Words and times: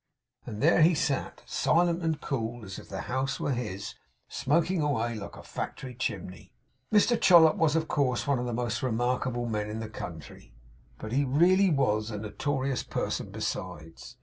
And 0.47 0.63
there 0.63 0.81
he 0.81 0.95
sat. 0.95 1.43
Silent 1.45 2.01
and 2.01 2.19
cool, 2.19 2.65
as 2.65 2.79
if 2.79 2.89
the 2.89 3.01
house 3.01 3.39
were 3.39 3.51
his; 3.51 3.93
smoking 4.27 4.81
away 4.81 5.13
like 5.13 5.35
a 5.35 5.43
factory 5.43 5.93
chimney. 5.93 6.51
Mr 6.91 7.21
Chollop 7.21 7.55
was, 7.55 7.75
of 7.75 7.87
course, 7.87 8.25
one 8.25 8.39
of 8.39 8.47
the 8.47 8.51
most 8.53 8.81
remarkable 8.81 9.45
men 9.45 9.69
in 9.69 9.79
the 9.79 9.89
country; 9.89 10.55
but 10.97 11.11
he 11.11 11.23
really 11.23 11.69
was 11.69 12.09
a 12.09 12.17
notorious 12.17 12.81
person 12.81 13.29
besides. 13.29 14.17